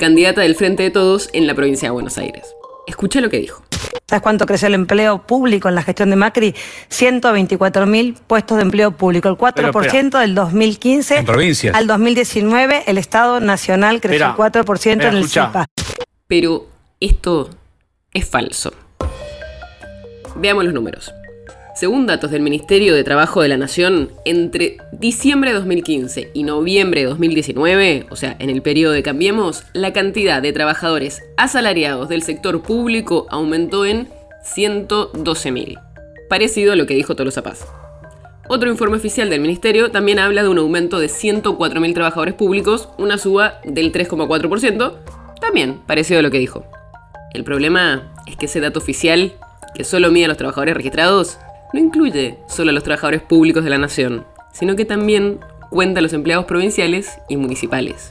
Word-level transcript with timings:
candidata 0.00 0.40
del 0.40 0.56
Frente 0.56 0.82
de 0.82 0.90
Todos 0.90 1.28
en 1.32 1.46
la 1.46 1.54
provincia 1.54 1.86
de 1.86 1.92
Buenos 1.92 2.18
Aires. 2.18 2.56
Escucha 2.86 3.20
lo 3.20 3.28
que 3.28 3.38
dijo. 3.38 3.62
¿Sabes 4.08 4.22
cuánto 4.22 4.46
creció 4.46 4.66
el 4.66 4.74
empleo 4.74 5.24
público 5.26 5.68
en 5.68 5.74
la 5.76 5.82
gestión 5.82 6.10
de 6.10 6.16
Macri? 6.16 6.54
124 6.88 7.86
mil 7.86 8.14
puestos 8.26 8.56
de 8.56 8.62
empleo 8.62 8.90
público, 8.92 9.28
el 9.28 9.36
4% 9.36 10.18
del 10.18 10.34
2015 10.34 11.18
En 11.18 11.24
provincias. 11.26 11.76
al 11.76 11.86
2019. 11.86 12.84
El 12.86 12.98
Estado 12.98 13.40
Nacional 13.40 14.00
creció 14.00 14.28
Espera, 14.30 14.48
el 14.60 14.64
4% 14.66 14.92
en 14.92 15.00
el 15.02 15.16
escuchá. 15.18 15.46
CIPA. 15.46 15.66
Pero 16.26 16.66
esto 16.98 17.50
es 18.12 18.24
falso. 18.26 18.72
Veamos 20.36 20.64
los 20.64 20.74
números. 20.74 21.12
Según 21.80 22.04
datos 22.04 22.30
del 22.30 22.42
Ministerio 22.42 22.94
de 22.94 23.04
Trabajo 23.04 23.40
de 23.40 23.48
la 23.48 23.56
Nación, 23.56 24.10
entre 24.26 24.76
diciembre 24.92 25.48
de 25.48 25.56
2015 25.56 26.30
y 26.34 26.42
noviembre 26.42 27.00
de 27.00 27.06
2019, 27.06 28.06
o 28.10 28.16
sea, 28.16 28.36
en 28.38 28.50
el 28.50 28.60
periodo 28.60 28.92
de 28.92 29.02
Cambiemos, 29.02 29.64
la 29.72 29.94
cantidad 29.94 30.42
de 30.42 30.52
trabajadores 30.52 31.22
asalariados 31.38 32.10
del 32.10 32.22
sector 32.22 32.60
público 32.60 33.26
aumentó 33.30 33.86
en 33.86 34.08
112.000. 34.44 35.80
Parecido 36.28 36.74
a 36.74 36.76
lo 36.76 36.84
que 36.84 36.92
dijo 36.92 37.16
Tolosa 37.16 37.42
Paz. 37.42 37.66
Otro 38.46 38.68
informe 38.68 38.98
oficial 38.98 39.30
del 39.30 39.40
Ministerio 39.40 39.90
también 39.90 40.18
habla 40.18 40.42
de 40.42 40.50
un 40.50 40.58
aumento 40.58 40.98
de 40.98 41.06
104.000 41.06 41.94
trabajadores 41.94 42.34
públicos, 42.34 42.90
una 42.98 43.16
suba 43.16 43.58
del 43.64 43.90
3,4%, 43.90 44.96
también 45.40 45.80
parecido 45.86 46.20
a 46.20 46.22
lo 46.22 46.30
que 46.30 46.40
dijo. 46.40 46.66
El 47.32 47.42
problema 47.42 48.12
es 48.26 48.36
que 48.36 48.44
ese 48.44 48.60
dato 48.60 48.80
oficial, 48.80 49.32
que 49.74 49.84
solo 49.84 50.10
mide 50.10 50.26
a 50.26 50.28
los 50.28 50.36
trabajadores 50.36 50.76
registrados, 50.76 51.38
no 51.72 51.80
incluye 51.80 52.38
solo 52.48 52.70
a 52.70 52.72
los 52.72 52.84
trabajadores 52.84 53.22
públicos 53.22 53.64
de 53.64 53.70
la 53.70 53.78
nación, 53.78 54.26
sino 54.52 54.76
que 54.76 54.84
también 54.84 55.40
cuenta 55.70 56.00
a 56.00 56.02
los 56.02 56.12
empleados 56.12 56.46
provinciales 56.46 57.10
y 57.28 57.36
municipales. 57.36 58.10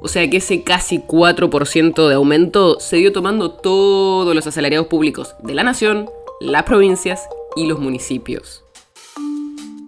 O 0.00 0.08
sea 0.08 0.28
que 0.28 0.38
ese 0.38 0.62
casi 0.62 0.98
4% 0.98 2.08
de 2.08 2.14
aumento 2.14 2.78
se 2.80 2.96
dio 2.96 3.12
tomando 3.12 3.52
todos 3.52 4.34
los 4.34 4.46
asalariados 4.46 4.88
públicos 4.88 5.34
de 5.42 5.54
la 5.54 5.62
nación, 5.62 6.10
las 6.40 6.64
provincias 6.64 7.22
y 7.56 7.66
los 7.66 7.78
municipios. 7.78 8.64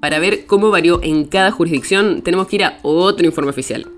Para 0.00 0.18
ver 0.18 0.46
cómo 0.46 0.70
varió 0.70 1.02
en 1.02 1.24
cada 1.24 1.50
jurisdicción, 1.50 2.22
tenemos 2.22 2.46
que 2.46 2.56
ir 2.56 2.64
a 2.64 2.78
otro 2.82 3.26
informe 3.26 3.50
oficial. 3.50 3.90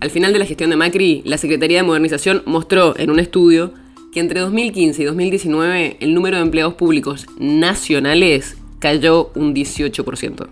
Al 0.00 0.10
final 0.10 0.32
de 0.32 0.38
la 0.38 0.44
gestión 0.44 0.70
de 0.70 0.76
Macri, 0.76 1.22
la 1.24 1.38
Secretaría 1.38 1.78
de 1.78 1.84
Modernización 1.84 2.42
mostró 2.44 2.96
en 2.98 3.10
un 3.10 3.18
estudio 3.18 3.72
que 4.12 4.20
entre 4.20 4.40
2015 4.40 5.02
y 5.02 5.04
2019 5.06 5.96
el 6.00 6.14
número 6.14 6.36
de 6.36 6.42
empleados 6.42 6.74
públicos 6.74 7.26
nacionales 7.38 8.58
cayó 8.84 9.30
un 9.34 9.54
18%. 9.54 10.46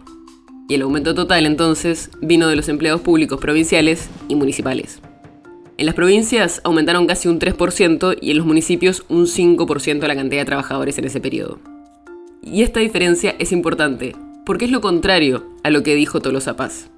Y 0.67 0.75
el 0.77 0.81
aumento 0.81 1.15
total 1.15 1.45
entonces 1.45 2.09
vino 2.23 2.49
de 2.49 2.57
los 2.57 2.71
empleados 2.71 3.03
públicos 3.03 3.39
provinciales 3.39 4.09
y 4.27 4.37
municipales. 4.37 5.03
En 5.77 5.85
las 5.85 5.95
provincias 5.95 6.63
aumentaron 6.65 7.07
casi 7.07 7.29
un 7.29 7.39
3% 7.39 8.17
y 8.23 8.31
en 8.31 8.39
los 8.39 8.47
municipios 8.47 9.05
un 9.11 9.27
5% 9.27 10.07
la 10.07 10.17
cantidad 10.17 10.41
de 10.41 10.47
trabajadores 10.47 10.97
en 10.97 11.05
ese 11.05 11.21
periodo. 11.21 11.59
Y 12.43 12.63
esta 12.63 12.81
diferencia 12.81 13.37
es 13.39 13.53
importante, 13.53 14.17
porque 14.47 14.65
es 14.65 14.71
lo 14.71 14.81
contrario 14.81 15.45
a 15.63 15.69
lo 15.69 15.83
que 15.83 15.95
dijo 15.95 16.21
Tolosa 16.21 16.57
Paz. 16.57 16.89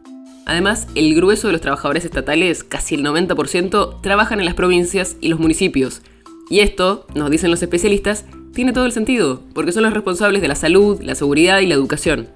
Además, 0.46 0.86
el 0.94 1.16
grueso 1.16 1.48
de 1.48 1.52
los 1.54 1.62
trabajadores 1.62 2.04
estatales, 2.04 2.62
casi 2.62 2.94
el 2.94 3.04
90%, 3.04 4.00
trabajan 4.02 4.38
en 4.38 4.46
las 4.46 4.54
provincias 4.54 5.16
y 5.20 5.30
los 5.30 5.40
municipios. 5.40 6.00
Y 6.48 6.60
esto, 6.60 7.08
nos 7.16 7.28
dicen 7.28 7.50
los 7.50 7.60
especialistas, 7.60 8.24
tiene 8.54 8.72
todo 8.72 8.86
el 8.86 8.92
sentido, 8.92 9.42
porque 9.52 9.72
son 9.72 9.82
los 9.82 9.92
responsables 9.92 10.40
de 10.40 10.48
la 10.48 10.54
salud, 10.54 11.00
la 11.02 11.14
seguridad 11.14 11.60
y 11.60 11.66
la 11.66 11.74
educación. 11.74 12.28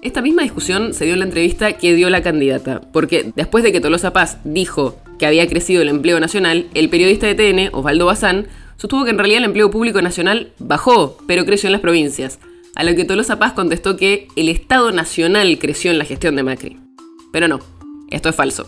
Esta 0.00 0.22
misma 0.22 0.42
discusión 0.42 0.94
se 0.94 1.04
dio 1.04 1.14
en 1.14 1.20
la 1.20 1.24
entrevista 1.24 1.72
que 1.72 1.94
dio 1.94 2.10
la 2.10 2.22
candidata, 2.22 2.80
porque 2.92 3.32
después 3.34 3.64
de 3.64 3.72
que 3.72 3.80
Tolosa 3.80 4.12
Paz 4.12 4.38
dijo 4.44 4.96
que 5.18 5.26
había 5.26 5.48
crecido 5.48 5.82
el 5.82 5.88
empleo 5.88 6.20
nacional, 6.20 6.66
el 6.74 6.88
periodista 6.88 7.26
de 7.26 7.34
TN, 7.34 7.74
Osvaldo 7.74 8.06
Bazán, 8.06 8.46
sostuvo 8.76 9.04
que 9.04 9.10
en 9.10 9.18
realidad 9.18 9.38
el 9.38 9.44
empleo 9.44 9.70
público 9.70 10.02
nacional 10.02 10.52
bajó, 10.58 11.16
pero 11.26 11.44
creció 11.44 11.68
en 11.68 11.72
las 11.72 11.80
provincias, 11.80 12.38
a 12.76 12.84
lo 12.84 12.94
que 12.94 13.04
Tolosa 13.04 13.38
Paz 13.38 13.52
contestó 13.54 13.96
que 13.96 14.28
el 14.36 14.48
Estado 14.48 14.92
Nacional 14.92 15.58
creció 15.58 15.90
en 15.90 15.98
la 15.98 16.04
gestión 16.04 16.36
de 16.36 16.42
Macri. 16.42 16.76
Pero 17.32 17.48
no, 17.48 17.60
esto 18.10 18.28
es 18.28 18.36
falso. 18.36 18.66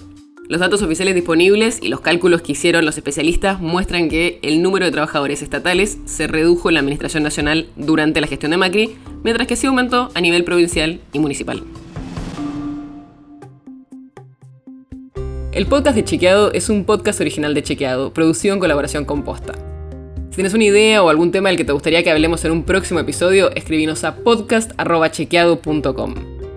Los 0.49 0.61
datos 0.61 0.81
oficiales 0.83 1.17
disponibles 1.17 1.81
y 1.83 1.89
los 1.89 2.01
cálculos 2.01 2.41
que 2.41 2.53
hicieron 2.53 2.85
los 2.85 2.97
especialistas 2.97 3.61
muestran 3.61 4.09
que 4.09 4.39
el 4.43 4.63
número 4.63 4.85
de 4.85 4.93
trabajadores 4.93 5.43
estatales 5.43 5.99
se 6.05 6.29
redujo 6.29 6.69
en 6.69 6.75
la 6.75 6.81
Administración 6.81 7.25
Nacional 7.25 7.67
durante 7.75 8.21
la 8.21 8.29
gestión 8.29 8.53
de 8.53 8.57
Macri, 8.57 8.95
mientras 9.25 9.49
que 9.49 9.57
sí 9.57 9.67
aumentó 9.67 10.09
a 10.15 10.21
nivel 10.21 10.45
provincial 10.45 11.01
y 11.13 11.19
municipal. 11.19 11.65
El 15.51 15.67
podcast 15.67 15.97
de 15.97 16.05
Chequeado 16.05 16.53
es 16.53 16.69
un 16.69 16.85
podcast 16.85 17.21
original 17.21 17.53
de 17.55 17.65
Chequeado, 17.65 18.13
producido 18.13 18.55
en 18.55 18.61
colaboración 18.61 19.05
con 19.05 19.25
Posta. 19.25 19.55
Si 20.31 20.37
tienes 20.37 20.55
una 20.55 20.65
idea 20.65 21.03
o 21.03 21.09
algún 21.09 21.33
tema 21.33 21.49
del 21.49 21.57
que 21.57 21.65
te 21.65 21.73
gustaría 21.73 22.05
que 22.05 22.11
hablemos 22.11 22.45
en 22.45 22.53
un 22.53 22.63
próximo 22.63 23.01
episodio, 23.01 23.51
escribinos 23.57 24.05
a 24.05 24.15
podcast.chequeado.com. 24.17 26.36